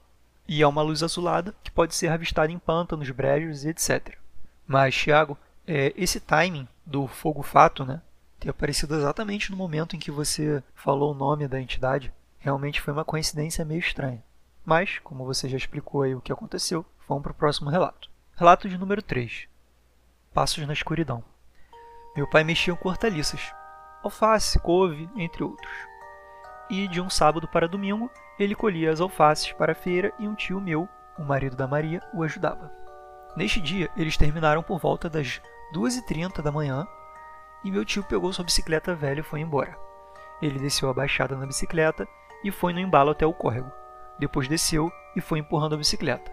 e 0.46 0.60
é 0.60 0.66
uma 0.66 0.82
luz 0.82 1.02
azulada 1.02 1.54
que 1.64 1.70
pode 1.70 1.94
ser 1.94 2.08
avistada 2.08 2.52
em 2.52 2.58
pântanos, 2.58 3.08
brejos 3.10 3.64
e 3.64 3.70
etc. 3.70 4.18
Mas, 4.66 4.94
Thiago, 4.94 5.38
é, 5.66 5.92
esse 5.96 6.20
timing 6.20 6.68
do 6.84 7.06
fogo 7.06 7.42
fato, 7.42 7.84
né, 7.84 8.00
ter 8.38 8.50
aparecido 8.50 8.94
exatamente 8.94 9.50
no 9.50 9.56
momento 9.56 9.96
em 9.96 9.98
que 9.98 10.10
você 10.10 10.62
falou 10.74 11.12
o 11.12 11.16
nome 11.16 11.48
da 11.48 11.60
entidade, 11.60 12.12
realmente 12.38 12.80
foi 12.80 12.92
uma 12.92 13.04
coincidência 13.04 13.64
meio 13.64 13.80
estranha. 13.80 14.22
Mas, 14.64 14.98
como 14.98 15.24
você 15.24 15.48
já 15.48 15.56
explicou 15.56 16.02
aí 16.02 16.14
o 16.14 16.20
que 16.20 16.32
aconteceu, 16.32 16.84
vamos 17.08 17.22
para 17.22 17.32
o 17.32 17.36
próximo 17.36 17.70
relato. 17.70 18.10
Relato 18.34 18.68
de 18.68 18.76
número 18.76 19.02
3. 19.02 19.48
Passos 20.34 20.66
na 20.66 20.72
escuridão. 20.72 21.24
Meu 22.14 22.28
pai 22.28 22.44
mexia 22.44 22.74
com 22.74 22.88
hortaliças, 22.88 23.52
alface, 24.02 24.58
couve, 24.58 25.08
entre 25.16 25.42
outros. 25.42 25.72
E 26.68 26.88
de 26.88 27.00
um 27.00 27.08
sábado 27.08 27.46
para 27.48 27.68
domingo, 27.68 28.10
ele 28.38 28.54
colhia 28.54 28.90
as 28.90 29.00
alfaces 29.00 29.52
para 29.52 29.72
a 29.72 29.74
feira 29.74 30.12
e 30.18 30.26
um 30.26 30.34
tio 30.34 30.60
meu, 30.60 30.88
o 31.18 31.22
marido 31.22 31.56
da 31.56 31.66
Maria, 31.66 32.02
o 32.12 32.22
ajudava. 32.22 32.72
Neste 33.36 33.60
dia, 33.60 33.90
eles 33.96 34.16
terminaram 34.16 34.62
por 34.62 34.78
volta 34.78 35.08
das 35.08 35.40
2h30 35.72 36.42
da 36.42 36.52
manhã 36.52 36.86
e 37.64 37.70
meu 37.70 37.84
tio 37.84 38.04
pegou 38.04 38.32
sua 38.32 38.44
bicicleta 38.44 38.94
velha 38.94 39.20
e 39.20 39.24
foi 39.24 39.40
embora. 39.40 39.76
Ele 40.40 40.58
desceu 40.58 40.88
a 40.88 40.94
baixada 40.94 41.36
na 41.36 41.46
bicicleta 41.46 42.06
e 42.44 42.50
foi 42.50 42.72
no 42.72 42.80
embalo 42.80 43.10
até 43.10 43.26
o 43.26 43.32
córrego. 43.32 43.70
Depois 44.18 44.48
desceu 44.48 44.90
e 45.14 45.20
foi 45.20 45.38
empurrando 45.38 45.74
a 45.74 45.78
bicicleta. 45.78 46.30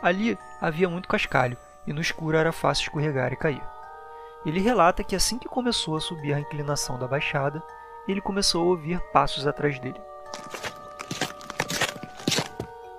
Ali 0.00 0.38
havia 0.60 0.88
muito 0.88 1.08
cascalho 1.08 1.56
e 1.86 1.92
no 1.92 2.00
escuro 2.00 2.36
era 2.36 2.52
fácil 2.52 2.84
escorregar 2.84 3.32
e 3.32 3.36
cair. 3.36 3.62
Ele 4.44 4.60
relata 4.60 5.04
que 5.04 5.16
assim 5.16 5.38
que 5.38 5.48
começou 5.48 5.96
a 5.96 6.00
subir 6.00 6.32
a 6.32 6.40
inclinação 6.40 6.98
da 6.98 7.06
baixada, 7.06 7.62
ele 8.08 8.20
começou 8.20 8.62
a 8.62 8.66
ouvir 8.66 9.00
passos 9.12 9.46
atrás 9.46 9.78
dele. 9.78 10.00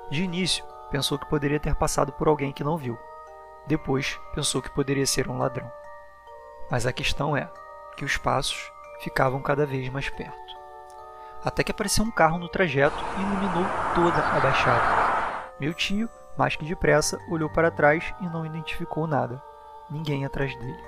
De 0.10 0.24
início, 0.24 0.64
pensou 0.92 1.18
que 1.18 1.30
poderia 1.30 1.60
ter 1.60 1.76
passado 1.76 2.14
por 2.14 2.28
alguém 2.28 2.54
que 2.54 2.64
não 2.64 2.78
viu. 2.78 2.98
Depois, 3.66 4.20
pensou 4.34 4.62
que 4.62 4.70
poderia 4.70 5.06
ser 5.06 5.30
um 5.30 5.38
ladrão. 5.38 5.72
Mas 6.70 6.86
a 6.86 6.94
questão 6.94 7.36
é 7.36 7.50
que 7.96 8.04
os 8.04 8.18
passos 8.18 8.72
ficavam 9.02 9.42
cada 9.42 9.66
vez 9.66 9.90
mais 9.90 10.10
perto. 10.10 10.38
Até 11.44 11.64
que 11.64 11.72
apareceu 11.72 12.04
um 12.04 12.12
carro 12.12 12.38
no 12.38 12.48
trajeto 12.48 12.98
e 13.18 13.22
iluminou 13.22 13.66
toda 13.94 14.18
a 14.18 14.40
baixada. 14.40 15.54
Meu 15.60 15.74
tio, 15.74 16.10
mais 16.38 16.56
que 16.56 16.66
depressa, 16.66 17.20
olhou 17.30 17.50
para 17.50 17.72
trás 17.72 18.14
e 18.22 18.26
não 18.26 18.46
identificou 18.46 19.06
nada. 19.06 19.42
Ninguém 19.90 20.26
atrás 20.26 20.56
dele. 20.58 20.84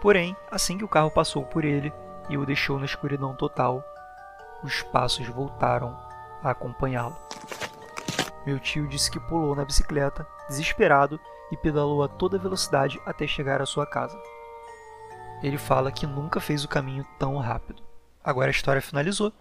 Porém, 0.00 0.36
assim 0.50 0.78
que 0.78 0.84
o 0.84 0.88
carro 0.88 1.10
passou 1.10 1.44
por 1.44 1.64
ele 1.64 1.92
e 2.28 2.36
o 2.36 2.44
deixou 2.44 2.78
na 2.78 2.84
escuridão 2.84 3.34
total, 3.34 3.82
os 4.62 4.82
passos 4.82 5.26
voltaram 5.28 5.96
a 6.42 6.50
acompanhá-lo. 6.50 7.16
Meu 8.48 8.58
tio 8.58 8.88
disse 8.88 9.10
que 9.10 9.20
pulou 9.20 9.54
na 9.54 9.62
bicicleta, 9.62 10.26
desesperado, 10.48 11.20
e 11.52 11.56
pedalou 11.58 12.02
a 12.02 12.08
toda 12.08 12.38
velocidade 12.38 12.98
até 13.04 13.26
chegar 13.26 13.60
à 13.60 13.66
sua 13.66 13.84
casa. 13.84 14.18
Ele 15.42 15.58
fala 15.58 15.92
que 15.92 16.06
nunca 16.06 16.40
fez 16.40 16.64
o 16.64 16.68
caminho 16.68 17.06
tão 17.18 17.36
rápido. 17.36 17.82
Agora 18.24 18.46
a 18.46 18.50
história 18.50 18.80
finalizou 18.80 19.34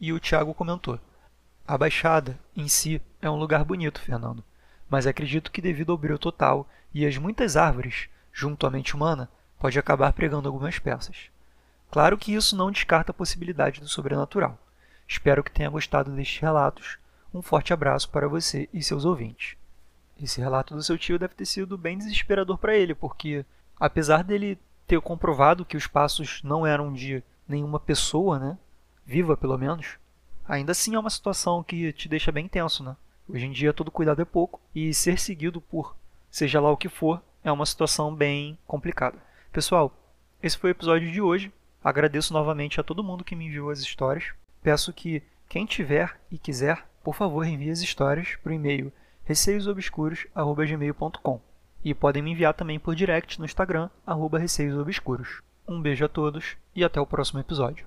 e 0.00 0.12
o 0.12 0.20
Tiago 0.20 0.54
comentou: 0.54 0.96
A 1.66 1.76
Baixada, 1.76 2.38
em 2.56 2.68
si, 2.68 3.02
é 3.20 3.28
um 3.28 3.34
lugar 3.34 3.64
bonito, 3.64 4.00
Fernando, 4.00 4.44
mas 4.88 5.08
acredito 5.08 5.50
que 5.50 5.60
devido 5.60 5.90
ao 5.90 5.98
brilho 5.98 6.16
total 6.16 6.64
e 6.94 7.04
às 7.04 7.18
muitas 7.18 7.56
árvores, 7.56 8.08
junto 8.32 8.64
à 8.64 8.70
mente 8.70 8.94
humana, 8.94 9.28
pode 9.58 9.76
acabar 9.76 10.12
pregando 10.12 10.48
algumas 10.48 10.78
peças. 10.78 11.30
Claro 11.90 12.16
que 12.16 12.32
isso 12.32 12.54
não 12.54 12.70
descarta 12.70 13.10
a 13.10 13.14
possibilidade 13.14 13.80
do 13.80 13.88
sobrenatural. 13.88 14.56
Espero 15.08 15.42
que 15.42 15.50
tenha 15.50 15.68
gostado 15.68 16.12
destes 16.12 16.40
relatos. 16.40 17.02
Um 17.34 17.40
forte 17.40 17.72
abraço 17.72 18.10
para 18.10 18.28
você 18.28 18.68
e 18.72 18.82
seus 18.82 19.04
ouvintes. 19.04 19.56
Esse 20.20 20.40
relato 20.40 20.74
do 20.74 20.82
seu 20.82 20.98
tio 20.98 21.18
deve 21.18 21.34
ter 21.34 21.46
sido 21.46 21.78
bem 21.78 21.96
desesperador 21.96 22.58
para 22.58 22.76
ele, 22.76 22.94
porque 22.94 23.44
apesar 23.78 24.22
dele 24.22 24.58
ter 24.86 25.00
comprovado 25.00 25.64
que 25.64 25.76
os 25.76 25.86
passos 25.86 26.42
não 26.42 26.66
eram 26.66 26.92
de 26.92 27.22
nenhuma 27.48 27.80
pessoa, 27.80 28.38
né, 28.38 28.58
viva 29.04 29.36
pelo 29.36 29.56
menos, 29.58 29.98
ainda 30.46 30.72
assim 30.72 30.94
é 30.94 30.98
uma 30.98 31.10
situação 31.10 31.62
que 31.62 31.92
te 31.92 32.08
deixa 32.08 32.30
bem 32.30 32.46
tenso, 32.46 32.84
né? 32.84 32.96
Hoje 33.28 33.46
em 33.46 33.52
dia 33.52 33.72
todo 33.72 33.90
cuidado 33.90 34.20
é 34.20 34.24
pouco 34.24 34.60
e 34.74 34.92
ser 34.92 35.18
seguido 35.18 35.60
por 35.60 35.96
seja 36.30 36.60
lá 36.60 36.70
o 36.70 36.76
que 36.76 36.88
for 36.88 37.22
é 37.44 37.50
uma 37.50 37.66
situação 37.66 38.14
bem 38.14 38.58
complicada. 38.66 39.18
Pessoal, 39.52 39.94
esse 40.42 40.56
foi 40.56 40.70
o 40.70 40.72
episódio 40.72 41.10
de 41.10 41.20
hoje. 41.20 41.52
Agradeço 41.82 42.32
novamente 42.32 42.80
a 42.80 42.82
todo 42.82 43.02
mundo 43.02 43.24
que 43.24 43.36
me 43.36 43.46
enviou 43.46 43.70
as 43.70 43.80
histórias. 43.80 44.32
Peço 44.62 44.92
que 44.92 45.22
quem 45.48 45.66
tiver 45.66 46.18
e 46.30 46.38
quiser, 46.38 46.86
por 47.02 47.14
favor, 47.14 47.46
envie 47.46 47.70
as 47.70 47.80
histórias 47.80 48.36
para 48.42 48.50
o 48.50 48.54
e-mail 48.54 48.92
receiosobscuros@gmail.com 49.24 51.40
e 51.84 51.94
podem 51.94 52.22
me 52.22 52.32
enviar 52.32 52.54
também 52.54 52.78
por 52.78 52.94
direct 52.94 53.38
no 53.38 53.44
Instagram 53.44 53.90
@receiosobscuros. 54.06 55.42
Um 55.66 55.80
beijo 55.80 56.04
a 56.04 56.08
todos 56.08 56.56
e 56.74 56.84
até 56.84 57.00
o 57.00 57.06
próximo 57.06 57.40
episódio. 57.40 57.86